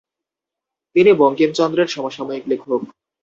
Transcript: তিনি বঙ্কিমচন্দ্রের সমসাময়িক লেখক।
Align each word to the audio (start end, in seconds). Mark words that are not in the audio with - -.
তিনি 0.95 1.11
বঙ্কিমচন্দ্রের 1.13 1.87
সমসাময়িক 1.87 2.43
লেখক। 2.47 2.69